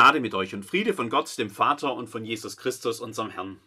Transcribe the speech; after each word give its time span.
Gnade 0.00 0.20
mit 0.20 0.32
euch 0.32 0.54
und 0.54 0.64
Friede 0.64 0.94
von 0.94 1.10
Gott, 1.10 1.36
dem 1.36 1.50
Vater 1.50 1.92
und 1.92 2.08
von 2.08 2.24
Jesus 2.24 2.56
Christus, 2.56 3.00
unserem 3.00 3.28
Herrn. 3.28 3.60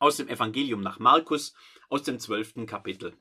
Aus 0.00 0.16
dem 0.16 0.26
Evangelium 0.26 0.80
nach 0.80 0.98
Markus, 0.98 1.54
aus 1.88 2.02
dem 2.02 2.18
zwölften 2.18 2.66
Kapitel. 2.66 3.16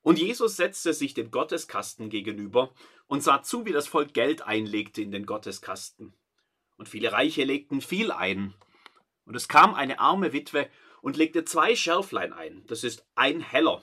Und 0.00 0.18
Jesus 0.18 0.56
setzte 0.56 0.94
sich 0.94 1.12
dem 1.12 1.30
Gotteskasten 1.30 2.08
gegenüber 2.08 2.72
und 3.08 3.22
sah 3.22 3.42
zu, 3.42 3.66
wie 3.66 3.72
das 3.72 3.86
Volk 3.86 4.14
Geld 4.14 4.40
einlegte 4.40 5.02
in 5.02 5.10
den 5.10 5.26
Gotteskasten. 5.26 6.14
Und 6.78 6.88
viele 6.88 7.12
Reiche 7.12 7.44
legten 7.44 7.82
viel 7.82 8.10
ein. 8.10 8.54
Und 9.26 9.36
es 9.36 9.46
kam 9.46 9.74
eine 9.74 9.98
arme 9.98 10.32
Witwe 10.32 10.70
und 11.02 11.18
legte 11.18 11.44
zwei 11.44 11.76
Schärflein 11.76 12.32
ein, 12.32 12.64
das 12.68 12.84
ist 12.84 13.04
ein 13.16 13.42
Heller. 13.42 13.82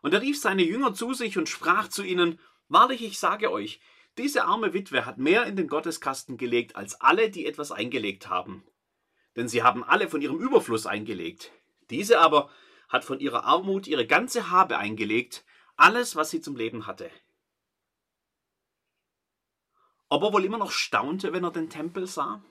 Und 0.00 0.14
er 0.14 0.22
rief 0.22 0.40
seine 0.40 0.62
Jünger 0.62 0.94
zu 0.94 1.12
sich 1.12 1.36
und 1.36 1.50
sprach 1.50 1.88
zu 1.88 2.02
ihnen, 2.02 2.40
Wahrlich, 2.68 3.04
ich 3.04 3.18
sage 3.18 3.52
euch, 3.52 3.80
diese 4.18 4.44
arme 4.44 4.72
Witwe 4.72 5.06
hat 5.06 5.18
mehr 5.18 5.44
in 5.44 5.56
den 5.56 5.68
Gotteskasten 5.68 6.36
gelegt 6.36 6.76
als 6.76 7.00
alle, 7.00 7.30
die 7.30 7.46
etwas 7.46 7.72
eingelegt 7.72 8.28
haben. 8.28 8.64
Denn 9.36 9.48
sie 9.48 9.62
haben 9.62 9.82
alle 9.82 10.08
von 10.08 10.20
ihrem 10.20 10.38
Überfluss 10.38 10.86
eingelegt. 10.86 11.50
Diese 11.90 12.20
aber 12.20 12.50
hat 12.88 13.04
von 13.04 13.18
ihrer 13.18 13.44
Armut 13.44 13.86
ihre 13.88 14.06
ganze 14.06 14.50
Habe 14.50 14.78
eingelegt, 14.78 15.44
alles, 15.76 16.14
was 16.14 16.30
sie 16.30 16.40
zum 16.40 16.54
Leben 16.54 16.86
hatte. 16.86 17.10
Ob 20.08 20.22
er 20.22 20.32
wohl 20.32 20.44
immer 20.44 20.58
noch 20.58 20.70
staunte, 20.70 21.32
wenn 21.32 21.42
er 21.42 21.50
den 21.50 21.70
Tempel 21.70 22.06
sah? 22.06 22.44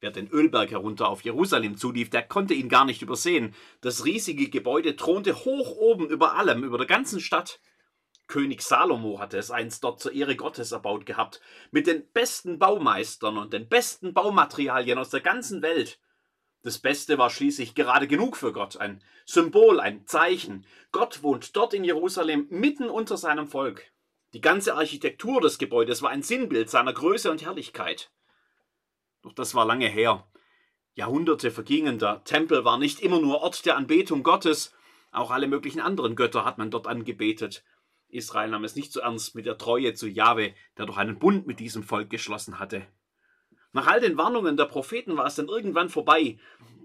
Wer 0.00 0.10
den 0.10 0.28
Ölberg 0.28 0.70
herunter 0.70 1.08
auf 1.08 1.22
Jerusalem 1.22 1.76
zulief, 1.76 2.08
der 2.08 2.22
konnte 2.22 2.54
ihn 2.54 2.70
gar 2.70 2.86
nicht 2.86 3.02
übersehen. 3.02 3.54
Das 3.82 4.06
riesige 4.06 4.48
Gebäude 4.48 4.96
thronte 4.96 5.44
hoch 5.44 5.76
oben 5.76 6.08
über 6.08 6.36
allem, 6.36 6.64
über 6.64 6.78
der 6.78 6.86
ganzen 6.86 7.20
Stadt. 7.20 7.60
König 8.30 8.62
Salomo 8.62 9.18
hatte 9.18 9.36
es 9.36 9.50
einst 9.50 9.84
dort 9.84 10.00
zur 10.00 10.12
Ehre 10.12 10.36
Gottes 10.36 10.72
erbaut 10.72 11.04
gehabt, 11.04 11.40
mit 11.72 11.86
den 11.86 12.08
besten 12.12 12.58
Baumeistern 12.58 13.36
und 13.36 13.52
den 13.52 13.68
besten 13.68 14.14
Baumaterialien 14.14 14.98
aus 14.98 15.10
der 15.10 15.20
ganzen 15.20 15.60
Welt. 15.60 16.00
Das 16.62 16.78
Beste 16.78 17.18
war 17.18 17.28
schließlich 17.28 17.74
gerade 17.74 18.06
genug 18.06 18.36
für 18.36 18.52
Gott, 18.52 18.76
ein 18.76 19.02
Symbol, 19.26 19.80
ein 19.80 20.06
Zeichen. 20.06 20.64
Gott 20.92 21.22
wohnt 21.22 21.56
dort 21.56 21.74
in 21.74 21.84
Jerusalem 21.84 22.46
mitten 22.50 22.88
unter 22.88 23.16
seinem 23.16 23.48
Volk. 23.48 23.92
Die 24.32 24.40
ganze 24.40 24.74
Architektur 24.74 25.40
des 25.40 25.58
Gebäudes 25.58 26.00
war 26.00 26.10
ein 26.10 26.22
Sinnbild 26.22 26.70
seiner 26.70 26.92
Größe 26.92 27.30
und 27.30 27.42
Herrlichkeit. 27.42 28.12
Doch 29.22 29.32
das 29.32 29.54
war 29.54 29.66
lange 29.66 29.88
her. 29.88 30.26
Jahrhunderte 30.94 31.50
vergingen, 31.50 31.98
der 31.98 32.22
Tempel 32.24 32.64
war 32.64 32.78
nicht 32.78 33.00
immer 33.00 33.20
nur 33.20 33.40
Ort 33.40 33.66
der 33.66 33.76
Anbetung 33.76 34.22
Gottes, 34.22 34.72
auch 35.10 35.32
alle 35.32 35.48
möglichen 35.48 35.80
anderen 35.80 36.14
Götter 36.14 36.44
hat 36.44 36.58
man 36.58 36.70
dort 36.70 36.86
angebetet. 36.86 37.64
Israel 38.12 38.50
nahm 38.50 38.64
es 38.64 38.76
nicht 38.76 38.92
so 38.92 39.00
ernst 39.00 39.34
mit 39.34 39.46
der 39.46 39.58
Treue 39.58 39.94
zu 39.94 40.08
Jahwe, 40.08 40.54
der 40.76 40.86
doch 40.86 40.96
einen 40.96 41.18
Bund 41.18 41.46
mit 41.46 41.60
diesem 41.60 41.82
Volk 41.82 42.10
geschlossen 42.10 42.58
hatte. 42.58 42.86
Nach 43.72 43.86
all 43.86 44.00
den 44.00 44.16
Warnungen 44.16 44.56
der 44.56 44.64
Propheten 44.64 45.16
war 45.16 45.26
es 45.26 45.36
dann 45.36 45.48
irgendwann 45.48 45.88
vorbei. 45.88 46.38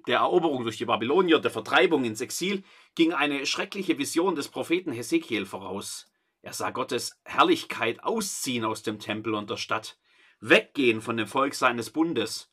Der 0.08 0.20
Eroberung 0.20 0.64
durch 0.64 0.78
die 0.78 0.86
Babylonier, 0.86 1.40
der 1.40 1.50
Vertreibung 1.50 2.06
ins 2.06 2.22
Exil, 2.22 2.64
ging 2.94 3.12
eine 3.12 3.46
schreckliche 3.46 3.98
Vision 3.98 4.36
des 4.36 4.50
Propheten 4.50 4.92
Hesekiel 4.92 5.46
voraus. 5.46 6.12
Er 6.44 6.54
sah 6.54 6.70
Gottes 6.70 7.20
Herrlichkeit 7.24 8.04
ausziehen 8.04 8.66
aus 8.66 8.84
dem 8.84 9.00
Tempel 9.00 9.34
und 9.34 9.50
der 9.50 9.58
Stadt, 9.58 9.98
weggehen 10.42 11.02
von 11.02 11.18
dem 11.18 11.28
Volk 11.28 11.56
seines 11.56 11.90
Bundes. 11.90 12.52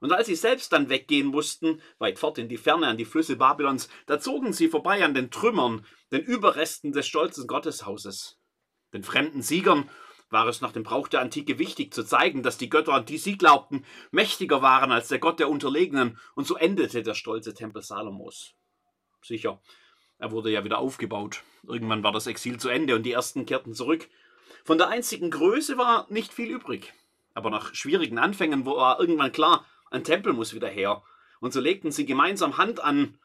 Und 0.00 0.12
als 0.12 0.28
sie 0.28 0.34
selbst 0.34 0.72
dann 0.72 0.88
weggehen 0.88 1.26
mussten, 1.26 1.82
weit 1.98 2.18
fort 2.18 2.38
in 2.38 2.48
die 2.48 2.56
Ferne 2.56 2.86
an 2.86 2.96
die 2.96 3.04
Flüsse 3.04 3.36
Babylons, 3.36 3.88
da 4.06 4.18
zogen 4.18 4.54
sie 4.54 4.68
vorbei 4.68 5.04
an 5.04 5.12
den 5.12 5.30
Trümmern, 5.30 5.84
den 6.12 6.22
Überresten 6.22 6.92
des 6.92 7.06
stolzen 7.06 7.46
Gotteshauses. 7.46 8.38
Den 8.92 9.02
fremden 9.02 9.42
Siegern 9.42 9.90
war 10.30 10.46
es 10.46 10.60
nach 10.60 10.72
dem 10.72 10.82
Brauch 10.82 11.08
der 11.08 11.20
Antike 11.20 11.58
wichtig 11.58 11.92
zu 11.92 12.04
zeigen, 12.04 12.42
dass 12.42 12.58
die 12.58 12.68
Götter, 12.68 12.92
an 12.92 13.06
die 13.06 13.18
sie 13.18 13.38
glaubten, 13.38 13.84
mächtiger 14.10 14.62
waren 14.62 14.92
als 14.92 15.08
der 15.08 15.18
Gott 15.18 15.38
der 15.40 15.48
Unterlegenen, 15.48 16.18
und 16.34 16.46
so 16.46 16.56
endete 16.56 17.02
der 17.02 17.14
stolze 17.14 17.54
Tempel 17.54 17.82
Salomos. 17.82 18.54
Sicher, 19.22 19.60
er 20.18 20.32
wurde 20.32 20.50
ja 20.50 20.64
wieder 20.64 20.78
aufgebaut. 20.78 21.42
Irgendwann 21.66 22.02
war 22.02 22.12
das 22.12 22.26
Exil 22.26 22.58
zu 22.58 22.68
Ende 22.68 22.94
und 22.94 23.04
die 23.04 23.12
ersten 23.12 23.46
kehrten 23.46 23.74
zurück. 23.74 24.08
Von 24.64 24.78
der 24.78 24.88
einzigen 24.88 25.30
Größe 25.30 25.78
war 25.78 26.06
nicht 26.10 26.32
viel 26.32 26.50
übrig. 26.50 26.92
Aber 27.34 27.50
nach 27.50 27.74
schwierigen 27.74 28.18
Anfängen 28.18 28.66
war 28.66 28.98
irgendwann 28.98 29.32
klar, 29.32 29.64
ein 29.90 30.04
Tempel 30.04 30.32
muss 30.32 30.54
wieder 30.54 30.68
her. 30.68 31.02
Und 31.40 31.52
so 31.52 31.60
legten 31.60 31.92
sie 31.92 32.04
gemeinsam 32.04 32.58
Hand 32.58 32.80
an. 32.80 33.18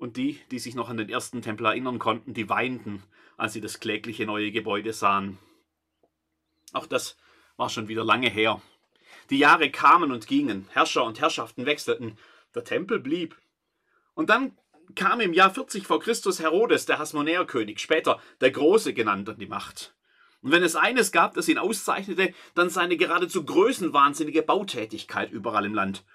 Und 0.00 0.16
die, 0.16 0.40
die 0.50 0.58
sich 0.58 0.74
noch 0.74 0.88
an 0.88 0.96
den 0.96 1.10
ersten 1.10 1.42
Tempel 1.42 1.66
erinnern 1.66 1.98
konnten, 1.98 2.32
die 2.32 2.48
weinten, 2.48 3.02
als 3.36 3.52
sie 3.52 3.60
das 3.60 3.80
klägliche 3.80 4.24
neue 4.24 4.50
Gebäude 4.50 4.94
sahen. 4.94 5.38
Auch 6.72 6.86
das 6.86 7.18
war 7.58 7.68
schon 7.68 7.86
wieder 7.86 8.02
lange 8.02 8.30
her. 8.30 8.62
Die 9.28 9.38
Jahre 9.38 9.70
kamen 9.70 10.10
und 10.10 10.26
gingen, 10.26 10.66
Herrscher 10.72 11.04
und 11.04 11.20
Herrschaften 11.20 11.66
wechselten, 11.66 12.16
der 12.54 12.64
Tempel 12.64 12.98
blieb. 12.98 13.36
Und 14.14 14.30
dann 14.30 14.56
kam 14.94 15.20
im 15.20 15.34
Jahr 15.34 15.52
40 15.52 15.86
vor 15.86 16.00
Christus 16.00 16.40
Herodes, 16.40 16.86
der 16.86 16.98
Hasmonäerkönig, 16.98 17.78
später 17.78 18.22
der 18.40 18.52
Große 18.52 18.94
genannt, 18.94 19.28
an 19.28 19.38
die 19.38 19.46
Macht. 19.46 19.94
Und 20.40 20.50
wenn 20.50 20.62
es 20.62 20.76
eines 20.76 21.12
gab, 21.12 21.34
das 21.34 21.46
ihn 21.46 21.58
auszeichnete, 21.58 22.32
dann 22.54 22.70
seine 22.70 22.96
geradezu 22.96 23.44
größenwahnsinnige 23.44 24.40
Bautätigkeit 24.40 25.30
überall 25.30 25.66
im 25.66 25.74
Land. 25.74 26.06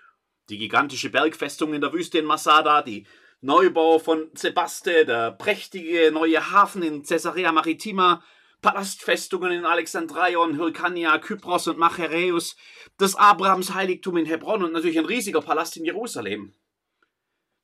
Die 0.50 0.58
gigantische 0.58 1.12
Bergfestung 1.12 1.76
in 1.76 1.82
der 1.82 1.94
Wüste 1.94 2.18
in 2.18 2.26
Masada, 2.26 2.82
die 2.82 3.06
Neubau 3.46 4.00
von 4.00 4.32
Sebaste, 4.34 5.06
der 5.06 5.30
prächtige 5.30 6.12
neue 6.12 6.50
Hafen 6.50 6.82
in 6.82 7.04
Caesarea 7.04 7.52
Maritima, 7.52 8.24
Palastfestungen 8.64 9.52
in 9.52 9.66
Alexandrion, 9.66 10.58
Hyrkania, 10.58 11.20
Kypros 11.20 11.68
und 11.68 11.78
Machaereus, 11.78 12.56
das 12.98 13.14
Abrahams 13.14 13.76
Heiligtum 13.76 14.18
in 14.18 14.26
Hebron 14.26 14.64
und 14.64 14.74
natürlich 14.74 14.98
ein 14.98 15.06
riesiger 15.06 15.42
Palast 15.42 15.78
in 15.78 15.86
Jerusalem. 15.86 16.56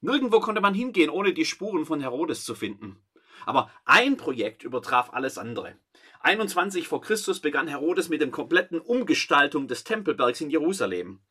Nirgendwo 0.02 0.40
konnte 0.40 0.62
man 0.62 0.76
hingehen, 0.76 1.10
ohne 1.10 1.34
die 1.34 1.46
Spuren 1.46 1.88
von 1.88 2.00
Herodes 2.00 2.46
zu 2.46 2.54
finden. 2.54 3.02
Aber 3.48 3.72
ein 3.84 4.18
Projekt 4.18 4.64
übertraf 4.64 5.12
alles 5.14 5.40
andere. 5.40 5.74
21 6.20 6.88
vor 6.88 7.02
Christus 7.02 7.40
begann 7.40 7.68
Herodes 7.68 8.08
mit 8.08 8.22
dem 8.22 8.30
kompletten 8.30 8.80
Umgestaltung 8.80 9.68
des 9.68 9.84
Tempelbergs 9.84 10.42
in 10.42 10.52
Jerusalem. 10.52 11.22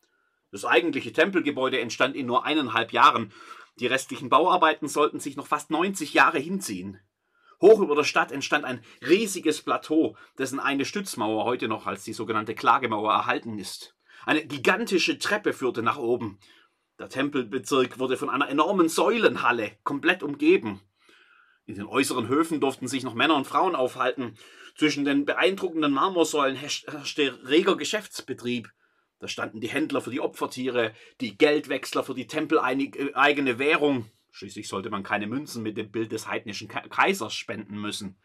Das 0.51 0.65
eigentliche 0.65 1.13
Tempelgebäude 1.13 1.79
entstand 1.79 2.17
in 2.17 2.25
nur 2.25 2.45
eineinhalb 2.45 2.91
Jahren. 2.91 3.31
Die 3.79 3.87
restlichen 3.87 4.29
Bauarbeiten 4.29 4.87
sollten 4.87 5.19
sich 5.19 5.35
noch 5.35 5.47
fast 5.47 5.71
90 5.71 6.13
Jahre 6.13 6.39
hinziehen. 6.39 6.99
Hoch 7.61 7.79
über 7.79 7.95
der 7.95 8.03
Stadt 8.03 8.31
entstand 8.31 8.65
ein 8.65 8.83
riesiges 9.07 9.61
Plateau, 9.61 10.17
dessen 10.37 10.59
eine 10.59 10.85
Stützmauer 10.85 11.45
heute 11.45 11.67
noch 11.67 11.85
als 11.85 12.03
die 12.03 12.13
sogenannte 12.13 12.55
Klagemauer 12.55 13.11
erhalten 13.11 13.57
ist. 13.59 13.95
Eine 14.25 14.45
gigantische 14.45 15.19
Treppe 15.19 15.53
führte 15.53 15.83
nach 15.83 15.97
oben. 15.97 16.39
Der 16.99 17.09
Tempelbezirk 17.09 17.99
wurde 17.99 18.17
von 18.17 18.29
einer 18.29 18.49
enormen 18.49 18.89
Säulenhalle 18.89 19.71
komplett 19.83 20.23
umgeben. 20.23 20.81
In 21.65 21.75
den 21.75 21.85
äußeren 21.85 22.27
Höfen 22.27 22.59
durften 22.59 22.87
sich 22.87 23.03
noch 23.03 23.13
Männer 23.13 23.35
und 23.35 23.47
Frauen 23.47 23.75
aufhalten. 23.75 24.35
Zwischen 24.75 25.05
den 25.05 25.25
beeindruckenden 25.25 25.91
Marmorsäulen 25.91 26.55
herrschte 26.55 27.39
reger 27.47 27.75
Geschäftsbetrieb. 27.77 28.69
Da 29.21 29.27
standen 29.27 29.61
die 29.61 29.69
Händler 29.69 30.01
für 30.01 30.09
die 30.09 30.19
Opfertiere, 30.19 30.95
die 31.21 31.37
Geldwechsler 31.37 32.03
für 32.03 32.15
die 32.15 32.25
tempeleigene 32.25 33.59
Währung. 33.59 34.09
Schließlich 34.31 34.67
sollte 34.67 34.89
man 34.89 35.03
keine 35.03 35.27
Münzen 35.27 35.61
mit 35.61 35.77
dem 35.77 35.91
Bild 35.91 36.11
des 36.11 36.27
heidnischen 36.27 36.67
Kaisers 36.67 37.35
spenden 37.35 37.79
müssen. 37.79 38.17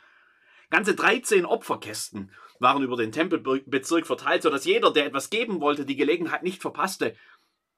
Ganze 0.70 0.94
13 0.94 1.44
Opferkästen 1.44 2.32
waren 2.60 2.82
über 2.82 2.96
den 2.96 3.12
Tempelbezirk 3.12 4.06
verteilt, 4.06 4.42
sodass 4.42 4.64
jeder, 4.64 4.90
der 4.90 5.04
etwas 5.04 5.28
geben 5.28 5.60
wollte, 5.60 5.84
die 5.84 5.96
Gelegenheit 5.96 6.42
nicht 6.42 6.62
verpasste. 6.62 7.14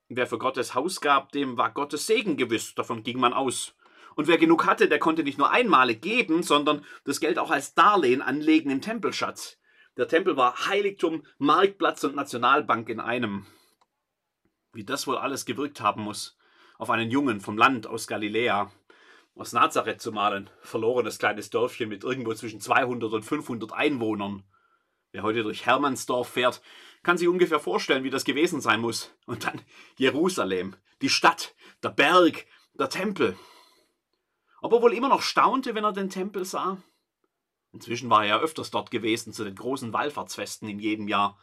Wer 0.09 0.29
für 0.29 0.39
Gottes 0.39 0.77
Haus 0.77 1.01
gab, 1.01 1.33
dem 1.33 1.59
war 1.59 1.73
Gottes 1.73 2.07
Segen 2.07 2.37
gewiss, 2.37 2.77
davon 2.77 3.03
ging 3.03 3.19
man 3.19 3.33
aus. 3.33 3.75
Und 4.15 4.29
wer 4.29 4.39
genug 4.39 4.65
hatte, 4.65 4.89
der 4.89 5.01
konnte 5.01 5.25
nicht 5.25 5.39
nur 5.39 5.51
einmalig 5.51 6.03
geben, 6.03 6.45
sondern 6.45 6.85
das 7.05 7.19
Geld 7.19 7.39
auch 7.39 7.51
als 7.51 7.75
Darlehen 7.75 8.23
anlegen 8.23 8.71
im 8.71 8.81
Tempelschatz. 8.81 9.58
Der 9.99 10.07
Tempel 10.07 10.37
war 10.37 10.69
Heiligtum, 10.69 11.25
Marktplatz 11.39 12.05
und 12.05 12.15
Nationalbank 12.15 12.89
in 12.89 13.01
einem. 13.01 13.47
Wie 14.73 14.85
das 14.85 15.09
wohl 15.09 15.19
alles 15.19 15.45
gewirkt 15.45 15.81
haben 15.81 16.03
muss, 16.03 16.39
auf 16.79 16.89
einen 16.89 17.11
Jungen 17.11 17.41
vom 17.41 17.59
Land 17.59 17.89
aus 17.89 18.07
Galiläa, 18.07 18.71
aus 19.35 19.53
Nazareth 19.53 20.01
zu 20.01 20.13
malen, 20.13 20.51
verlorenes 20.61 21.19
kleines 21.19 21.51
Dörfchen 21.51 21.89
mit 21.89 22.05
irgendwo 22.05 22.33
zwischen 22.35 22.61
200 22.61 23.13
und 23.13 23.25
500 23.25 23.73
Einwohnern. 23.73 24.45
Wer 25.11 25.25
heute 25.25 25.43
durch 25.43 25.67
Hermannsdorf 25.67 26.29
fährt, 26.29 26.63
kann 27.03 27.19
sich 27.19 27.27
ungefähr 27.27 27.59
vorstellen, 27.59 28.05
wie 28.05 28.11
das 28.11 28.25
gewesen 28.25 28.61
sein 28.61 28.81
muss. 28.81 29.13
Und 29.27 29.47
dann 29.47 29.61
Jerusalem, 29.97 30.77
die 31.03 31.09
Stadt, 31.09 31.57
der 31.83 31.91
Berg, 31.91 32.47
der 32.79 32.89
Tempel 32.89 33.37
ob 34.61 34.73
er 34.73 34.83
wohl 34.83 34.95
immer 34.95 35.09
noch 35.09 35.23
staunte, 35.23 35.75
wenn 35.75 35.85
er 35.85 35.93
den 35.93 36.11
Tempel 36.11 36.45
sah. 36.45 36.79
Inzwischen 37.73 38.11
war 38.11 38.23
er 38.23 38.29
ja 38.29 38.41
öfters 38.41 38.71
dort 38.71 38.91
gewesen, 38.91 39.33
zu 39.33 39.45
den 39.45 39.55
großen 39.55 39.93
Wallfahrtsfesten 39.93 40.69
in 40.69 40.79
jedem 40.79 41.09
Jahr. 41.09 41.39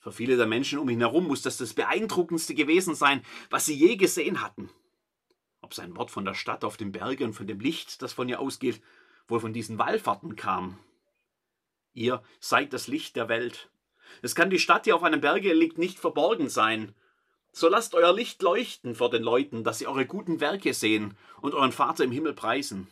Für 0.00 0.12
viele 0.12 0.36
der 0.36 0.46
Menschen 0.46 0.78
um 0.78 0.88
ihn 0.88 1.00
herum 1.00 1.28
muss 1.28 1.42
das 1.42 1.56
das 1.56 1.74
Beeindruckendste 1.74 2.54
gewesen 2.54 2.94
sein, 2.94 3.24
was 3.50 3.66
sie 3.66 3.74
je 3.74 3.96
gesehen 3.96 4.40
hatten. 4.40 4.70
Ob 5.60 5.74
sein 5.74 5.96
Wort 5.96 6.10
von 6.10 6.24
der 6.24 6.34
Stadt 6.34 6.64
auf 6.64 6.76
dem 6.76 6.90
Berge 6.90 7.24
und 7.24 7.34
von 7.34 7.46
dem 7.46 7.60
Licht, 7.60 8.02
das 8.02 8.12
von 8.12 8.28
ihr 8.28 8.40
ausgeht, 8.40 8.82
wohl 9.28 9.38
von 9.38 9.52
diesen 9.52 9.78
Wallfahrten 9.78 10.34
kam. 10.34 10.78
Ihr 11.94 12.22
seid 12.40 12.72
das 12.72 12.88
Licht 12.88 13.14
der 13.14 13.28
Welt. 13.28 13.70
Es 14.22 14.34
kann 14.34 14.50
die 14.50 14.58
Stadt, 14.58 14.86
die 14.86 14.92
auf 14.92 15.04
einem 15.04 15.20
Berge 15.20 15.52
liegt, 15.54 15.78
nicht 15.78 16.00
verborgen 16.00 16.48
sein. 16.48 16.94
So 17.52 17.68
lasst 17.68 17.94
euer 17.94 18.12
Licht 18.12 18.42
leuchten 18.42 18.94
vor 18.94 19.10
den 19.10 19.22
Leuten, 19.22 19.62
dass 19.62 19.78
sie 19.78 19.86
eure 19.86 20.06
guten 20.06 20.40
Werke 20.40 20.74
sehen 20.74 21.16
und 21.40 21.54
euren 21.54 21.72
Vater 21.72 22.02
im 22.02 22.10
Himmel 22.10 22.34
preisen. 22.34 22.88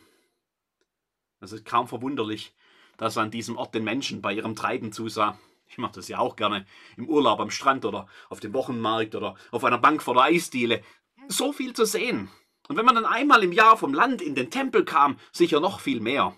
Es 1.41 1.51
ist 1.51 1.65
kaum 1.65 1.87
verwunderlich, 1.87 2.53
dass 3.01 3.15
er 3.15 3.23
an 3.23 3.31
diesem 3.31 3.57
Ort 3.57 3.73
den 3.73 3.83
Menschen 3.83 4.21
bei 4.21 4.31
ihrem 4.31 4.55
Treiben 4.55 4.91
zusah. 4.91 5.39
Ich 5.67 5.79
mache 5.79 5.93
das 5.95 6.07
ja 6.07 6.19
auch 6.19 6.35
gerne 6.35 6.67
im 6.97 7.09
Urlaub 7.09 7.39
am 7.39 7.49
Strand 7.49 7.83
oder 7.83 8.07
auf 8.29 8.39
dem 8.39 8.53
Wochenmarkt 8.53 9.15
oder 9.15 9.33
auf 9.49 9.63
einer 9.63 9.79
Bank 9.79 10.03
vor 10.03 10.13
der 10.13 10.25
Eisdiele. 10.25 10.83
So 11.27 11.51
viel 11.51 11.73
zu 11.73 11.85
sehen. 11.85 12.29
Und 12.67 12.77
wenn 12.77 12.85
man 12.85 12.93
dann 12.93 13.05
einmal 13.05 13.43
im 13.43 13.53
Jahr 13.53 13.75
vom 13.75 13.95
Land 13.95 14.21
in 14.21 14.35
den 14.35 14.51
Tempel 14.51 14.85
kam, 14.85 15.17
sicher 15.31 15.59
noch 15.59 15.79
viel 15.79 15.99
mehr. 15.99 16.35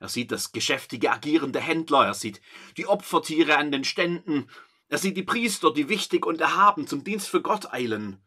Er 0.00 0.08
sieht 0.08 0.32
das 0.32 0.52
geschäftige, 0.52 1.12
agierende 1.12 1.60
Händler, 1.60 2.06
er 2.06 2.14
sieht 2.14 2.40
die 2.78 2.86
Opfertiere 2.86 3.58
an 3.58 3.70
den 3.70 3.84
Ständen, 3.84 4.48
er 4.88 4.96
sieht 4.96 5.18
die 5.18 5.22
Priester, 5.22 5.74
die 5.74 5.90
wichtig 5.90 6.24
und 6.24 6.40
erhaben 6.40 6.86
zum 6.86 7.04
Dienst 7.04 7.28
für 7.28 7.42
Gott 7.42 7.70
eilen. 7.70 8.22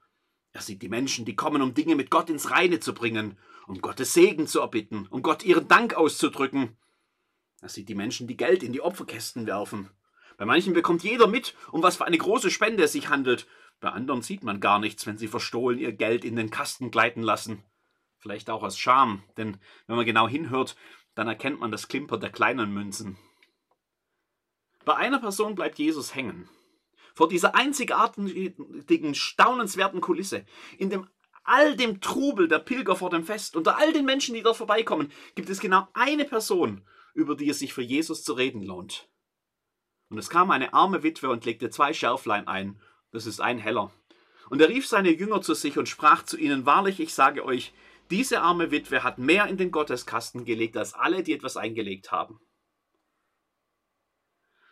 Er 0.51 0.61
sieht 0.61 0.83
die 0.83 0.89
Menschen, 0.89 1.25
die 1.25 1.35
kommen, 1.35 1.63
um 1.63 1.73
Dinge 1.73 1.95
mit 1.95 2.11
Gott 2.11 2.29
ins 2.29 2.51
Reine 2.51 2.79
zu 2.79 2.93
bringen, 2.93 3.39
um 3.65 3.81
Gottes 3.81 4.13
Segen 4.13 4.45
zu 4.45 4.59
erbitten, 4.59 5.07
um 5.09 5.23
Gott 5.23 5.43
ihren 5.43 5.67
Dank 5.67 5.95
auszudrücken. 5.95 6.77
Er 7.65 7.69
sieht 7.69 7.89
die 7.89 7.95
Menschen, 7.95 8.27
die 8.27 8.37
Geld 8.37 8.61
in 8.61 8.73
die 8.73 8.81
Opferkästen 8.81 9.47
werfen. 9.47 9.89
Bei 10.37 10.45
manchen 10.45 10.75
bekommt 10.75 11.01
jeder 11.01 11.25
mit, 11.25 11.55
um 11.71 11.81
was 11.81 11.97
für 11.97 12.05
eine 12.05 12.19
große 12.19 12.51
Spende 12.51 12.83
es 12.83 12.91
sich 12.91 13.09
handelt. 13.09 13.47
Bei 13.79 13.89
anderen 13.89 14.21
sieht 14.21 14.43
man 14.43 14.59
gar 14.59 14.77
nichts, 14.77 15.07
wenn 15.07 15.17
sie 15.17 15.27
verstohlen 15.27 15.79
ihr 15.79 15.91
Geld 15.91 16.25
in 16.25 16.35
den 16.35 16.51
Kasten 16.51 16.91
gleiten 16.91 17.23
lassen. 17.23 17.63
Vielleicht 18.19 18.51
auch 18.51 18.61
aus 18.61 18.77
Scham, 18.77 19.23
denn 19.37 19.57
wenn 19.87 19.95
man 19.95 20.05
genau 20.05 20.27
hinhört, 20.27 20.75
dann 21.15 21.27
erkennt 21.27 21.59
man 21.59 21.71
das 21.71 21.87
Klimpern 21.87 22.19
der 22.19 22.29
kleinen 22.29 22.71
Münzen. 22.71 23.17
Bei 24.85 24.95
einer 24.97 25.17
Person 25.17 25.55
bleibt 25.55 25.79
Jesus 25.79 26.13
hängen. 26.13 26.47
Vor 27.15 27.29
dieser 27.29 27.55
einzigartigen, 27.55 29.15
staunenswerten 29.15 30.01
Kulisse, 30.01 30.45
in 30.77 30.91
dem 30.91 31.07
all 31.43 31.75
dem 31.75 31.99
Trubel 31.99 32.47
der 32.47 32.59
Pilger 32.59 32.95
vor 32.95 33.09
dem 33.09 33.23
Fest, 33.23 33.55
unter 33.55 33.79
all 33.79 33.91
den 33.91 34.05
Menschen, 34.05 34.35
die 34.35 34.43
dort 34.43 34.57
vorbeikommen, 34.57 35.11
gibt 35.33 35.49
es 35.49 35.59
genau 35.59 35.87
eine 35.95 36.25
Person, 36.25 36.85
über 37.15 37.35
die 37.35 37.49
es 37.49 37.59
sich 37.59 37.73
für 37.73 37.81
Jesus 37.81 38.23
zu 38.23 38.33
reden 38.33 38.61
lohnt. 38.61 39.09
Und 40.09 40.19
es 40.19 40.29
kam 40.29 40.51
eine 40.51 40.73
arme 40.73 41.01
Witwe 41.01 41.29
und 41.29 41.45
legte 41.45 41.71
zwei 41.71 41.93
Schärflein 41.93 42.47
ein, 42.47 42.79
das 43.11 43.25
ist 43.25 43.39
ein 43.39 43.57
Heller. 43.57 43.91
Und 44.49 44.61
er 44.61 44.69
rief 44.69 44.85
seine 44.85 45.09
Jünger 45.09 45.41
zu 45.41 45.55
sich 45.55 45.79
und 45.79 45.89
sprach 45.89 46.23
zu 46.23 46.37
ihnen, 46.37 46.67
Wahrlich, 46.67 46.99
ich 46.99 47.13
sage 47.13 47.43
euch, 47.43 47.73
diese 48.11 48.41
arme 48.41 48.69
Witwe 48.69 49.03
hat 49.03 49.17
mehr 49.17 49.47
in 49.47 49.57
den 49.57 49.71
Gotteskasten 49.71 50.45
gelegt 50.45 50.77
als 50.77 50.93
alle, 50.93 51.23
die 51.23 51.33
etwas 51.33 51.57
eingelegt 51.57 52.11
haben. 52.11 52.39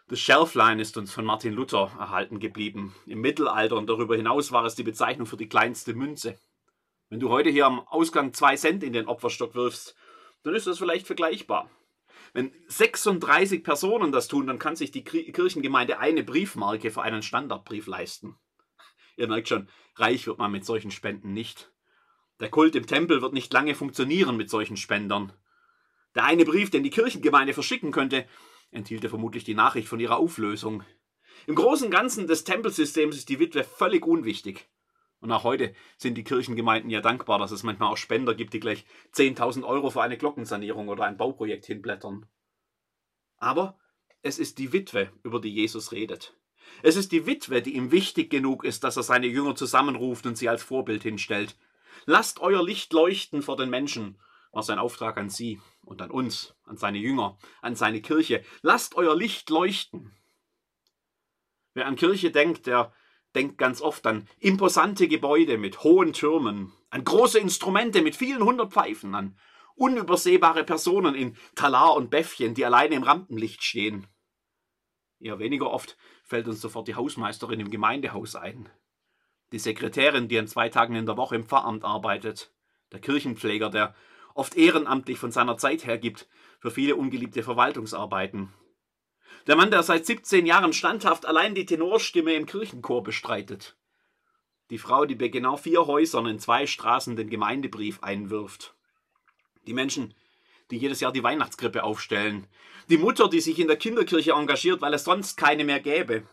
Das 0.08 0.20
Schärflein 0.20 0.80
ist 0.80 0.98
uns 0.98 1.12
von 1.12 1.26
Martin 1.26 1.54
Luther 1.54 1.92
erhalten 1.98 2.40
geblieben. 2.40 2.94
Im 3.08 3.22
Mittelalter 3.22 3.78
und 3.78 3.88
darüber 3.88 4.16
hinaus 4.16 4.52
war 4.52 4.66
es 4.66 4.76
die 4.76 4.84
Bezeichnung 4.84 5.26
für 5.26 5.38
die 5.38 5.50
kleinste 5.50 5.96
Münze. 5.96 6.38
Wenn 7.10 7.20
du 7.20 7.30
heute 7.30 7.50
hier 7.50 7.66
am 7.66 7.80
Ausgang 7.88 8.34
zwei 8.34 8.56
Cent 8.56 8.84
in 8.84 8.94
den 8.94 9.08
Opferstock 9.08 9.56
wirfst, 9.56 9.96
dann 10.44 10.54
ist 10.54 10.68
das 10.68 10.78
vielleicht 10.78 11.08
vergleichbar. 11.08 11.72
Wenn 12.34 12.52
36 12.68 13.64
Personen 13.64 14.12
das 14.12 14.28
tun, 14.28 14.48
dann 14.48 14.60
kann 14.60 14.76
sich 14.76 14.90
die 14.90 15.04
Kirchengemeinde 15.04 16.00
eine 16.00 16.24
Briefmarke 16.24 16.90
für 16.90 17.04
einen 17.04 17.22
Standardbrief 17.22 17.86
leisten. 17.86 18.36
Ihr 19.18 19.28
merkt 19.28 19.50
schon, 19.50 19.70
reich 19.96 20.26
wird 20.26 20.40
man 20.40 20.52
mit 20.52 20.66
solchen 20.66 20.92
Spenden 20.92 21.34
nicht. 21.34 21.72
Der 22.40 22.50
Kult 22.50 22.76
im 22.76 22.88
Tempel 22.88 23.22
wird 23.22 23.34
nicht 23.34 23.54
lange 23.54 23.76
funktionieren 23.76 24.36
mit 24.36 24.50
solchen 24.50 24.78
Spendern. 24.78 25.32
Der 26.16 26.26
eine 26.26 26.46
Brief, 26.46 26.72
den 26.72 26.84
die 26.84 26.90
Kirchengemeinde 26.90 27.54
verschicken 27.54 27.92
könnte, 27.92 28.28
enthielt 28.72 29.08
vermutlich 29.08 29.44
die 29.44 29.54
Nachricht 29.54 29.88
von 29.88 30.00
ihrer 30.00 30.18
Auflösung. 30.18 30.84
Im 31.46 31.56
großen 31.56 31.92
Ganzen 31.92 32.26
des 32.28 32.44
Tempelsystems 32.44 33.16
ist 33.16 33.30
die 33.30 33.40
Witwe 33.40 33.64
völlig 33.64 34.06
unwichtig. 34.06 34.68
Und 35.24 35.32
auch 35.32 35.46
heute 35.46 35.74
sind 35.98 36.16
die 36.16 36.26
Kirchengemeinden 36.26 36.90
ja 36.90 37.00
dankbar, 37.00 37.40
dass 37.40 37.52
es 37.52 37.64
manchmal 37.64 37.90
auch 37.90 37.96
Spender 37.98 38.36
gibt, 38.36 38.54
die 38.54 38.60
gleich 38.60 38.86
10.000 39.14 39.64
Euro 39.64 39.90
für 39.90 40.02
eine 40.02 40.18
Glockensanierung 40.18 40.90
oder 40.90 41.06
ein 41.06 41.16
Bauprojekt 41.16 41.66
hinblättern. 41.66 42.26
Aber 43.38 43.80
es 44.22 44.38
ist 44.38 44.58
die 44.58 44.74
Witwe, 44.74 45.14
über 45.24 45.40
die 45.40 45.54
Jesus 45.54 45.94
redet. 45.94 46.36
Es 46.82 46.98
ist 46.98 47.14
die 47.14 47.26
Witwe, 47.26 47.62
die 47.62 47.76
ihm 47.76 47.94
wichtig 47.94 48.32
genug 48.32 48.66
ist, 48.66 48.84
dass 48.84 48.98
er 48.98 49.04
seine 49.04 49.28
Jünger 49.28 49.56
zusammenruft 49.56 50.26
und 50.26 50.38
sie 50.38 50.50
als 50.50 50.62
Vorbild 50.62 51.04
hinstellt. 51.04 51.56
Lasst 52.06 52.42
euer 52.42 52.62
Licht 52.62 52.92
leuchten 52.92 53.42
vor 53.42 53.56
den 53.56 53.70
Menschen, 53.70 54.20
war 54.52 54.64
sein 54.64 54.78
Auftrag 54.78 55.16
an 55.16 55.30
sie 55.30 55.62
und 55.86 56.02
an 56.02 56.12
uns, 56.12 56.54
an 56.66 56.76
seine 56.76 56.98
Jünger, 56.98 57.38
an 57.62 57.76
seine 57.78 58.02
Kirche. 58.02 58.44
Lasst 58.62 58.96
euer 58.96 59.16
Licht 59.16 59.50
leuchten. 59.50 60.12
Wer 61.76 61.86
an 61.86 61.96
Kirche 61.96 62.30
denkt, 62.30 62.68
der 62.68 62.92
denkt 63.36 63.58
ganz 63.58 63.82
oft 63.82 64.06
an 64.06 64.28
imposante 64.40 65.08
Gebäude 65.08 65.58
mit 65.58 65.84
hohen 65.84 66.14
Türmen, 66.14 66.72
an 66.90 67.04
große 67.04 67.40
Instrumente 67.40 68.02
mit 68.02 68.16
vielen 68.16 68.44
hundert 68.44 68.72
Pfeifen, 68.72 69.16
an 69.16 69.38
unübersehbare 69.76 70.64
Personen 70.64 71.16
in 71.16 71.36
Talar 71.56 71.96
und 71.96 72.10
Bäffchen, 72.10 72.54
die 72.54 72.66
alleine 72.66 72.96
im 72.96 73.04
Rampenlicht 73.04 73.64
stehen. 73.64 74.08
Eher 75.20 75.40
weniger 75.40 75.72
oft 75.72 75.98
fällt 76.24 76.48
uns 76.48 76.62
sofort 76.62 76.88
die 76.88 76.96
Hausmeisterin 76.96 77.60
im 77.60 77.72
Gemeindehaus 77.72 78.36
ein, 78.36 78.70
die 79.52 79.60
Sekretärin, 79.60 80.28
die 80.28 80.38
an 80.38 80.48
zwei 80.48 80.70
Tagen 80.70 80.96
in 80.96 81.06
der 81.06 81.18
Woche 81.18 81.36
im 81.36 81.46
Pfarramt 81.46 81.84
arbeitet, 81.84 82.54
der 82.92 83.00
Kirchenpfleger, 83.00 83.70
der 83.70 83.96
oft 84.36 84.56
ehrenamtlich 84.56 85.18
von 85.18 85.32
seiner 85.32 85.58
Zeit 85.58 85.86
hergibt 85.86 86.28
für 86.60 86.72
viele 86.72 86.96
ungeliebte 86.96 87.44
Verwaltungsarbeiten. 87.44 88.54
Der 89.48 89.58
Mann, 89.58 89.72
der 89.72 89.84
seit 89.84 90.06
17 90.06 90.46
Jahren 90.46 90.72
standhaft 90.72 91.26
allein 91.26 91.54
die 91.54 91.66
Tenorstimme 91.66 92.34
im 92.34 92.46
Kirchenchor 92.46 93.04
bestreitet. 93.04 93.76
Die 94.70 94.78
Frau, 94.78 95.06
die 95.06 95.16
bei 95.16 95.28
genau 95.28 95.58
vier 95.58 95.86
Häusern 95.86 96.26
in 96.28 96.40
zwei 96.40 96.66
Straßen 96.66 97.16
den 97.18 97.30
Gemeindebrief 97.30 98.02
einwirft. 98.02 98.74
Die 99.68 99.74
Menschen, 99.74 100.14
die 100.72 100.78
jedes 100.78 101.02
Jahr 101.02 101.12
die 101.12 101.24
Weihnachtskrippe 101.24 101.84
aufstellen. 101.84 102.48
Die 102.90 102.98
Mutter, 102.98 103.30
die 103.30 103.42
sich 103.42 103.60
in 103.60 103.68
der 103.68 103.78
Kinderkirche 103.78 104.32
engagiert, 104.32 104.82
weil 104.82 104.94
es 104.94 105.04
sonst 105.04 105.36
keine 105.36 105.66
mehr 105.66 105.82
gäbe. 105.82 106.24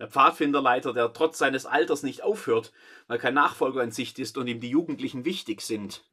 Der 0.00 0.08
Pfadfinderleiter, 0.08 0.92
der 0.92 1.12
trotz 1.12 1.38
seines 1.38 1.66
Alters 1.66 2.02
nicht 2.02 2.22
aufhört, 2.22 2.72
weil 3.06 3.18
kein 3.18 3.34
Nachfolger 3.34 3.82
in 3.82 3.92
Sicht 3.92 4.18
ist 4.18 4.36
und 4.36 4.48
ihm 4.48 4.60
die 4.60 4.70
Jugendlichen 4.70 5.24
wichtig 5.24 5.60
sind. 5.60 6.04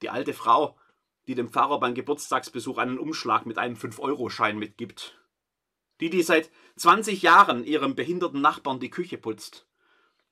Die 0.00 0.08
alte 0.08 0.32
Frau, 0.32 0.76
die 1.26 1.34
dem 1.34 1.48
Pfarrer 1.48 1.80
beim 1.80 1.94
Geburtstagsbesuch 1.94 2.78
einen 2.78 2.98
Umschlag 2.98 3.46
mit 3.46 3.58
einem 3.58 3.76
5-Euro-Schein 3.76 4.58
mitgibt. 4.58 5.18
Die, 6.00 6.10
die 6.10 6.22
seit 6.22 6.50
20 6.76 7.22
Jahren 7.22 7.64
ihrem 7.64 7.94
behinderten 7.94 8.40
Nachbarn 8.40 8.80
die 8.80 8.90
Küche 8.90 9.16
putzt. 9.16 9.66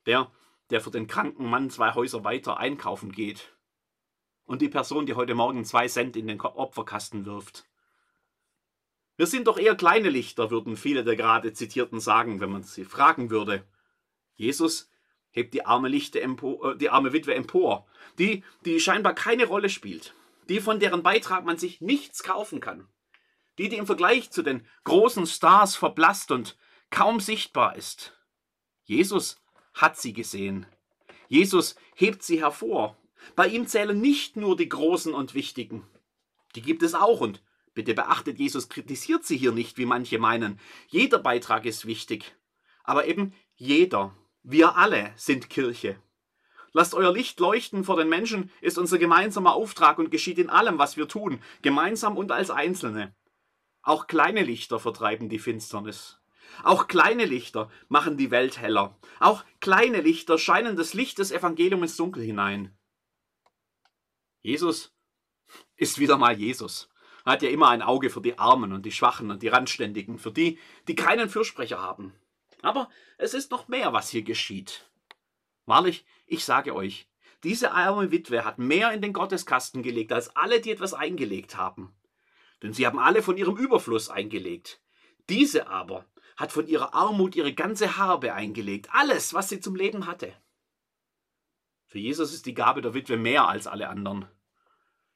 Der, 0.05 0.31
der 0.69 0.81
für 0.81 0.91
den 0.91 1.07
kranken 1.07 1.49
Mann 1.49 1.69
zwei 1.69 1.93
Häuser 1.93 2.23
weiter 2.23 2.57
einkaufen 2.57 3.11
geht. 3.11 3.53
Und 4.45 4.61
die 4.61 4.69
Person, 4.69 5.05
die 5.05 5.13
heute 5.13 5.35
Morgen 5.35 5.63
zwei 5.63 5.87
Cent 5.87 6.17
in 6.17 6.27
den 6.27 6.41
Opferkasten 6.41 7.25
wirft. 7.25 7.65
Wir 9.15 9.27
sind 9.27 9.47
doch 9.47 9.57
eher 9.57 9.75
kleine 9.75 10.09
Lichter, 10.09 10.49
würden 10.49 10.75
viele 10.75 11.03
der 11.03 11.15
gerade 11.15 11.53
Zitierten 11.53 11.99
sagen, 11.99 12.41
wenn 12.41 12.51
man 12.51 12.63
sie 12.63 12.83
fragen 12.83 13.29
würde. 13.29 13.63
Jesus 14.35 14.91
hebt 15.29 15.53
die 15.53 15.65
arme, 15.65 15.87
Lichte 15.87 16.21
empor, 16.21 16.73
äh, 16.73 16.77
die 16.77 16.89
arme 16.89 17.13
Witwe 17.13 17.35
empor, 17.35 17.85
die, 18.17 18.43
die 18.65 18.79
scheinbar 18.79 19.13
keine 19.13 19.45
Rolle 19.45 19.69
spielt, 19.69 20.13
die 20.49 20.61
von 20.61 20.79
deren 20.79 21.03
Beitrag 21.03 21.45
man 21.45 21.57
sich 21.57 21.81
nichts 21.81 22.23
kaufen 22.23 22.59
kann, 22.59 22.87
die, 23.57 23.69
die 23.69 23.77
im 23.77 23.85
Vergleich 23.85 24.31
zu 24.31 24.41
den 24.41 24.65
großen 24.83 25.27
Stars 25.27 25.75
verblasst 25.75 26.31
und 26.31 26.57
kaum 26.89 27.19
sichtbar 27.19 27.75
ist. 27.75 28.13
Jesus 28.83 29.41
hat 29.73 29.97
sie 29.97 30.13
gesehen. 30.13 30.65
Jesus 31.27 31.75
hebt 31.95 32.23
sie 32.23 32.41
hervor. 32.41 32.97
Bei 33.35 33.47
ihm 33.47 33.67
zählen 33.67 33.99
nicht 33.99 34.35
nur 34.35 34.55
die 34.55 34.69
Großen 34.69 35.13
und 35.13 35.33
Wichtigen. 35.33 35.87
Die 36.55 36.61
gibt 36.61 36.83
es 36.83 36.93
auch 36.93 37.21
und 37.21 37.41
bitte 37.73 37.93
beachtet, 37.93 38.37
Jesus 38.37 38.69
kritisiert 38.69 39.25
sie 39.25 39.37
hier 39.37 39.51
nicht, 39.51 39.77
wie 39.77 39.85
manche 39.85 40.19
meinen. 40.19 40.59
Jeder 40.89 41.19
Beitrag 41.19 41.65
ist 41.65 41.85
wichtig. 41.85 42.35
Aber 42.83 43.07
eben 43.07 43.33
jeder. 43.55 44.15
Wir 44.43 44.75
alle 44.75 45.13
sind 45.15 45.49
Kirche. 45.49 45.97
Lasst 46.73 46.95
euer 46.95 47.13
Licht 47.13 47.39
leuchten 47.39 47.83
vor 47.83 47.97
den 47.97 48.09
Menschen, 48.09 48.51
ist 48.59 48.79
unser 48.79 48.97
gemeinsamer 48.97 49.53
Auftrag 49.53 49.99
und 49.99 50.09
geschieht 50.09 50.39
in 50.39 50.49
allem, 50.49 50.79
was 50.79 50.97
wir 50.97 51.07
tun, 51.07 51.41
gemeinsam 51.61 52.17
und 52.17 52.31
als 52.31 52.49
Einzelne. 52.49 53.15
Auch 53.83 54.07
kleine 54.07 54.43
Lichter 54.43 54.79
vertreiben 54.79 55.29
die 55.29 55.39
Finsternis. 55.39 56.19
Auch 56.63 56.87
kleine 56.87 57.25
Lichter 57.25 57.69
machen 57.89 58.17
die 58.17 58.31
Welt 58.31 58.59
heller. 58.59 58.97
Auch 59.19 59.43
kleine 59.59 60.01
Lichter 60.01 60.37
scheinen 60.37 60.75
das 60.75 60.93
Licht 60.93 61.19
des 61.19 61.31
Evangeliums 61.31 61.91
ins 61.91 61.97
Dunkel 61.97 62.23
hinein. 62.23 62.75
Jesus 64.41 64.93
ist 65.75 65.99
wieder 65.99 66.17
mal 66.17 66.37
Jesus. 66.37 66.89
Er 67.25 67.33
hat 67.33 67.41
ja 67.41 67.49
immer 67.49 67.69
ein 67.69 67.81
Auge 67.81 68.09
für 68.09 68.21
die 68.21 68.37
Armen 68.37 68.73
und 68.73 68.85
die 68.85 68.91
Schwachen 68.91 69.31
und 69.31 69.43
die 69.43 69.47
Randständigen, 69.47 70.17
für 70.17 70.31
die, 70.31 70.59
die 70.87 70.95
keinen 70.95 71.29
Fürsprecher 71.29 71.79
haben. 71.79 72.13
Aber 72.61 72.89
es 73.17 73.33
ist 73.33 73.51
noch 73.51 73.67
mehr, 73.67 73.93
was 73.93 74.09
hier 74.09 74.23
geschieht. 74.23 74.89
Wahrlich, 75.65 76.05
ich 76.25 76.45
sage 76.45 76.75
euch, 76.75 77.07
diese 77.43 77.71
arme 77.71 78.11
Witwe 78.11 78.45
hat 78.45 78.57
mehr 78.57 78.91
in 78.93 79.01
den 79.01 79.13
Gotteskasten 79.13 79.83
gelegt 79.83 80.13
als 80.13 80.35
alle, 80.35 80.61
die 80.61 80.71
etwas 80.71 80.93
eingelegt 80.93 81.57
haben. 81.57 81.93
Denn 82.61 82.73
sie 82.73 82.87
haben 82.87 82.99
alle 82.99 83.21
von 83.21 83.37
ihrem 83.37 83.57
Überfluss 83.57 84.09
eingelegt. 84.09 84.81
Diese 85.29 85.67
aber 85.67 86.05
hat 86.37 86.51
von 86.51 86.67
ihrer 86.67 86.93
Armut 86.93 87.35
ihre 87.35 87.53
ganze 87.53 87.97
Harbe 87.97 88.33
eingelegt, 88.33 88.87
alles, 88.91 89.33
was 89.33 89.49
sie 89.49 89.59
zum 89.59 89.75
Leben 89.75 90.07
hatte. 90.07 90.33
Für 91.85 91.99
Jesus 91.99 92.33
ist 92.33 92.45
die 92.45 92.53
Gabe 92.53 92.81
der 92.81 92.93
Witwe 92.93 93.17
mehr 93.17 93.47
als 93.47 93.67
alle 93.67 93.89
anderen. 93.89 94.25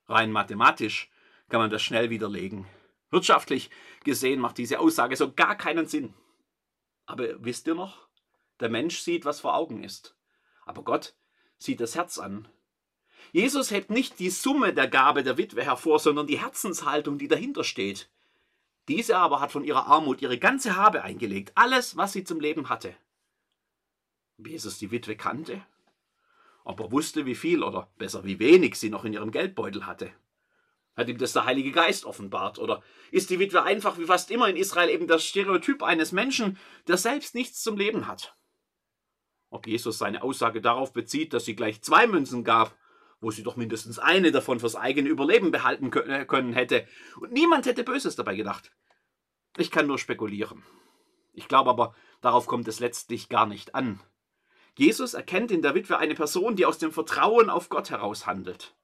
Rein 0.06 0.32
mathematisch 0.32 1.10
kann 1.50 1.60
man 1.60 1.70
das 1.70 1.82
schnell 1.82 2.10
widerlegen. 2.10 2.68
Wirtschaftlich 3.10 3.70
gesehen 4.04 4.40
macht 4.40 4.58
diese 4.58 4.80
Aussage 4.80 5.16
so 5.16 5.34
gar 5.34 5.56
keinen 5.56 5.88
Sinn. 5.88 6.14
Aber 7.06 7.44
wisst 7.44 7.68
ihr 7.68 7.76
noch? 7.76 8.08
Der 8.60 8.70
Mensch 8.70 9.00
sieht, 9.00 9.24
was 9.24 9.40
vor 9.40 9.56
Augen 9.56 9.84
ist. 9.84 10.17
Aber 10.68 10.84
Gott 10.84 11.16
sieht 11.58 11.80
das 11.80 11.96
Herz 11.96 12.20
an. 12.20 12.48
Jesus 13.32 13.72
hebt 13.72 13.90
nicht 13.90 14.20
die 14.20 14.30
Summe 14.30 14.74
der 14.74 14.88
Gabe 14.88 15.24
der 15.24 15.38
Witwe 15.38 15.64
hervor, 15.64 16.00
sondern 16.00 16.28
die 16.28 16.40
Herzenshaltung, 16.40 17.18
die 17.18 17.28
dahinter 17.28 17.64
steht. 17.64 18.10
Diese 18.88 19.18
aber 19.18 19.42
hat 19.42 19.52
von 19.52 19.64
ihrer 19.64 19.88
Armut 19.88 20.22
ihre 20.22 20.38
ganze 20.38 20.76
Habe 20.76 21.04
eingelegt, 21.04 21.52
alles, 21.56 21.98
was 21.98 22.14
sie 22.14 22.24
zum 22.24 22.40
Leben 22.40 22.70
hatte. 22.70 22.94
Wie 24.38 24.52
Jesus 24.52 24.78
die 24.78 24.92
Witwe 24.92 25.16
kannte, 25.16 25.62
ob 26.64 26.80
er 26.80 26.92
wusste, 26.92 27.26
wie 27.26 27.36
viel 27.36 27.64
oder 27.64 27.90
besser 27.98 28.24
wie 28.24 28.40
wenig 28.40 28.76
sie 28.76 28.90
noch 28.90 29.04
in 29.04 29.14
ihrem 29.14 29.32
Geldbeutel 29.32 29.86
hatte. 29.86 30.12
Hat 30.96 31.10
ihm 31.10 31.18
das 31.18 31.34
der 31.34 31.46
Heilige 31.46 31.72
Geist 31.72 32.06
offenbart? 32.06 32.60
Oder 32.60 32.82
ist 33.12 33.30
die 33.30 33.40
Witwe 33.40 33.64
einfach 33.64 33.98
wie 33.98 34.06
fast 34.06 34.32
immer 34.32 34.48
in 34.50 34.58
Israel 34.58 34.90
eben 34.90 35.08
das 35.08 35.24
Stereotyp 35.24 35.84
eines 35.84 36.12
Menschen, 36.12 36.58
der 36.88 36.98
selbst 36.98 37.36
nichts 37.36 37.62
zum 37.62 37.78
Leben 37.78 38.08
hat? 38.08 38.37
Ob 39.50 39.68
Jesus 39.68 39.98
seine 39.98 40.24
Aussage 40.24 40.62
darauf 40.62 40.94
bezieht, 40.94 41.34
dass 41.34 41.46
sie 41.46 41.56
gleich 41.56 41.82
zwei 41.82 42.08
Münzen 42.08 42.44
gab, 42.44 42.77
wo 43.22 43.32
sie 43.32 43.44
doch 43.44 43.56
mindestens 43.56 44.00
eine 44.00 44.32
davon 44.32 44.60
fürs 44.60 44.75
eigene 44.75 45.10
Überleben 45.10 45.51
behalten 45.51 45.92
äh, 45.94 46.25
können 46.25 46.54
hätte, 46.54 46.88
und 47.20 47.32
niemand 47.32 47.66
hätte 47.66 47.84
Böses 47.84 48.16
dabei 48.16 48.36
gedacht. 48.36 48.72
Ich 49.58 49.72
kann 49.72 49.88
nur 49.88 49.98
spekulieren. 49.98 50.63
Ich 51.34 51.48
glaube 51.48 51.70
aber, 51.70 51.96
darauf 52.22 52.46
kommt 52.46 52.68
es 52.68 52.80
letztlich 52.80 53.30
gar 53.30 53.46
nicht 53.46 53.74
an. 53.74 54.00
Jesus 54.77 55.16
erkennt 55.16 55.50
in 55.51 55.63
der 55.63 55.74
Witwe 55.74 55.98
eine 55.98 56.13
Person, 56.13 56.56
die 56.56 56.66
aus 56.66 56.77
dem 56.77 56.92
Vertrauen 56.92 57.50
auf 57.50 57.70
Gott 57.70 57.89
heraus 57.89 58.27
handelt. 58.27 58.75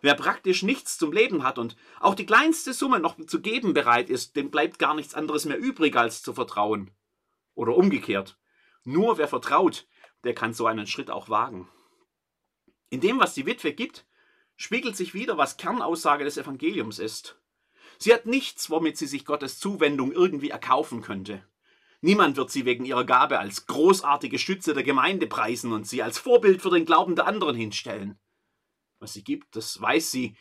Wer 0.00 0.14
praktisch 0.14 0.62
nichts 0.62 0.98
zum 0.98 1.12
Leben 1.12 1.42
hat 1.42 1.58
und 1.58 1.76
auch 2.00 2.14
die 2.14 2.26
kleinste 2.26 2.72
Summe 2.72 3.00
noch 3.00 3.16
zu 3.26 3.40
geben 3.40 3.74
bereit 3.74 4.10
ist, 4.10 4.36
dem 4.36 4.50
bleibt 4.50 4.78
gar 4.78 4.94
nichts 4.94 5.14
anderes 5.14 5.44
mehr 5.44 5.58
übrig, 5.58 5.96
als 5.96 6.22
zu 6.22 6.32
vertrauen. 6.32 6.90
Oder 7.54 7.76
umgekehrt. 7.76 8.38
Nur 8.84 9.18
wer 9.18 9.28
vertraut, 9.28 9.86
der 10.24 10.34
kann 10.34 10.52
so 10.52 10.66
einen 10.66 10.86
Schritt 10.86 11.10
auch 11.10 11.28
wagen. 11.28 11.68
In 12.90 13.00
dem, 13.00 13.18
was 13.20 13.34
die 13.34 13.46
Witwe 13.46 13.72
gibt, 13.72 14.06
spiegelt 14.56 14.96
sich 14.96 15.14
wieder, 15.14 15.38
was 15.38 15.56
Kernaussage 15.56 16.24
des 16.24 16.36
Evangeliums 16.36 16.98
ist. 16.98 17.40
Sie 17.98 18.12
hat 18.12 18.26
nichts, 18.26 18.70
womit 18.70 18.96
sie 18.96 19.06
sich 19.06 19.24
Gottes 19.24 19.58
Zuwendung 19.58 20.12
irgendwie 20.12 20.50
erkaufen 20.50 21.02
könnte. 21.02 21.46
Niemand 22.00 22.36
wird 22.36 22.50
sie 22.50 22.64
wegen 22.64 22.84
ihrer 22.84 23.04
Gabe 23.04 23.38
als 23.40 23.66
großartige 23.66 24.38
Stütze 24.38 24.72
der 24.72 24.84
Gemeinde 24.84 25.26
preisen 25.26 25.72
und 25.72 25.86
sie 25.86 26.02
als 26.02 26.18
Vorbild 26.18 26.62
für 26.62 26.70
den 26.70 26.84
Glauben 26.84 27.16
der 27.16 27.26
anderen 27.26 27.56
hinstellen. 27.56 28.18
Was 29.00 29.14
sie 29.14 29.24
gibt, 29.24 29.56
das 29.56 29.80
weiß 29.80 30.10
sie, 30.10 30.36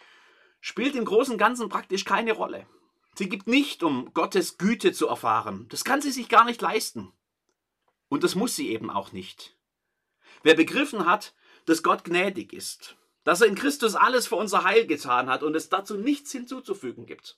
spielt 0.61 0.95
im 0.95 1.05
Großen 1.05 1.33
und 1.33 1.39
Ganzen 1.39 1.69
praktisch 1.69 2.05
keine 2.05 2.33
Rolle. 2.33 2.67
Sie 3.15 3.29
gibt 3.29 3.47
nicht, 3.47 3.81
um 3.81 4.13
Gottes 4.13 4.59
Güte 4.59 4.93
zu 4.93 5.07
erfahren. 5.07 5.67
Das 5.69 5.83
kann 5.83 6.01
sie 6.01 6.11
sich 6.11 6.29
gar 6.29 6.45
nicht 6.45 6.61
leisten. 6.61 7.11
Und 8.09 8.23
das 8.23 8.35
muss 8.35 8.55
sie 8.55 8.69
eben 8.69 8.91
auch 8.91 9.11
nicht. 9.11 9.56
Wer 10.43 10.55
begriffen 10.55 11.05
hat, 11.05 11.33
dass 11.65 11.83
Gott 11.83 12.03
gnädig 12.03 12.53
ist, 12.53 12.95
dass 13.23 13.41
er 13.41 13.47
in 13.47 13.55
Christus 13.55 13.95
alles 13.95 14.27
für 14.27 14.35
unser 14.35 14.63
Heil 14.63 14.87
getan 14.87 15.29
hat 15.29 15.43
und 15.43 15.55
es 15.55 15.69
dazu 15.69 15.97
nichts 15.97 16.31
hinzuzufügen 16.31 17.05
gibt, 17.05 17.37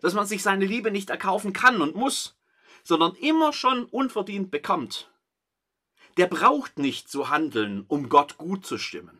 dass 0.00 0.14
man 0.14 0.26
sich 0.26 0.42
seine 0.42 0.66
Liebe 0.66 0.90
nicht 0.90 1.10
erkaufen 1.10 1.52
kann 1.52 1.80
und 1.80 1.94
muss, 1.94 2.36
sondern 2.82 3.14
immer 3.14 3.52
schon 3.52 3.84
unverdient 3.86 4.50
bekommt, 4.50 5.10
der 6.16 6.26
braucht 6.26 6.78
nicht 6.78 7.08
zu 7.08 7.30
handeln, 7.30 7.84
um 7.88 8.08
Gott 8.08 8.36
gut 8.38 8.66
zu 8.66 8.78
stimmen. 8.78 9.18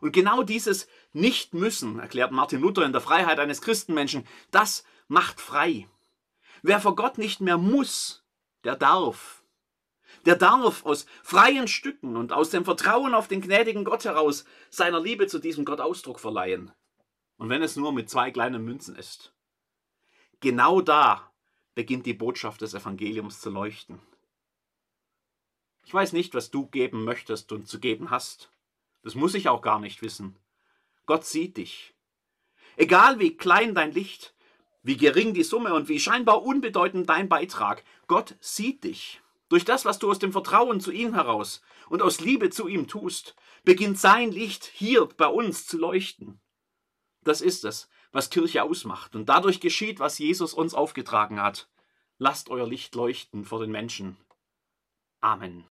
Und 0.00 0.12
genau 0.12 0.42
dieses 0.42 0.88
Nicht-Müssen, 1.12 2.00
erklärt 2.00 2.32
Martin 2.32 2.60
Luther 2.60 2.84
in 2.84 2.92
der 2.92 3.00
Freiheit 3.00 3.38
eines 3.38 3.60
Christenmenschen, 3.62 4.26
das 4.50 4.84
macht 5.08 5.40
frei. 5.40 5.88
Wer 6.62 6.80
vor 6.80 6.96
Gott 6.96 7.18
nicht 7.18 7.40
mehr 7.40 7.56
muss, 7.56 8.24
der 8.64 8.76
darf. 8.76 9.41
Der 10.24 10.36
darf 10.36 10.84
aus 10.84 11.06
freien 11.22 11.66
Stücken 11.66 12.16
und 12.16 12.32
aus 12.32 12.50
dem 12.50 12.64
Vertrauen 12.64 13.14
auf 13.14 13.28
den 13.28 13.40
gnädigen 13.40 13.84
Gott 13.84 14.04
heraus 14.04 14.44
seiner 14.70 15.00
Liebe 15.00 15.26
zu 15.26 15.38
diesem 15.38 15.64
Gott 15.64 15.80
Ausdruck 15.80 16.20
verleihen. 16.20 16.70
Und 17.36 17.48
wenn 17.48 17.62
es 17.62 17.76
nur 17.76 17.92
mit 17.92 18.08
zwei 18.08 18.30
kleinen 18.30 18.64
Münzen 18.64 18.94
ist. 18.94 19.34
Genau 20.40 20.80
da 20.80 21.32
beginnt 21.74 22.06
die 22.06 22.14
Botschaft 22.14 22.60
des 22.60 22.74
Evangeliums 22.74 23.40
zu 23.40 23.50
leuchten. 23.50 24.00
Ich 25.84 25.92
weiß 25.92 26.12
nicht, 26.12 26.34
was 26.34 26.50
du 26.50 26.66
geben 26.66 27.04
möchtest 27.04 27.50
und 27.50 27.68
zu 27.68 27.80
geben 27.80 28.10
hast. 28.10 28.50
Das 29.02 29.14
muss 29.14 29.34
ich 29.34 29.48
auch 29.48 29.62
gar 29.62 29.80
nicht 29.80 30.02
wissen. 30.02 30.36
Gott 31.06 31.24
sieht 31.24 31.56
dich. 31.56 31.94
Egal 32.76 33.18
wie 33.18 33.36
klein 33.36 33.74
dein 33.74 33.92
Licht, 33.92 34.34
wie 34.82 34.96
gering 34.96 35.34
die 35.34 35.42
Summe 35.42 35.74
und 35.74 35.88
wie 35.88 36.00
scheinbar 36.00 36.42
unbedeutend 36.42 37.08
dein 37.08 37.28
Beitrag, 37.28 37.84
Gott 38.06 38.36
sieht 38.40 38.84
dich. 38.84 39.20
Durch 39.52 39.66
das, 39.66 39.84
was 39.84 39.98
du 39.98 40.10
aus 40.10 40.18
dem 40.18 40.32
Vertrauen 40.32 40.80
zu 40.80 40.90
ihm 40.90 41.12
heraus 41.12 41.60
und 41.90 42.00
aus 42.00 42.20
Liebe 42.20 42.48
zu 42.48 42.68
ihm 42.68 42.88
tust, 42.88 43.36
beginnt 43.64 43.98
sein 43.98 44.32
Licht 44.32 44.64
hier 44.64 45.04
bei 45.04 45.26
uns 45.26 45.66
zu 45.66 45.76
leuchten. 45.76 46.40
Das 47.22 47.42
ist 47.42 47.66
es, 47.66 47.90
was 48.12 48.30
Kirche 48.30 48.62
ausmacht. 48.62 49.14
Und 49.14 49.28
dadurch 49.28 49.60
geschieht, 49.60 50.00
was 50.00 50.18
Jesus 50.18 50.54
uns 50.54 50.72
aufgetragen 50.72 51.42
hat. 51.42 51.68
Lasst 52.16 52.48
euer 52.48 52.66
Licht 52.66 52.94
leuchten 52.94 53.44
vor 53.44 53.60
den 53.60 53.70
Menschen. 53.70 54.16
Amen. 55.20 55.66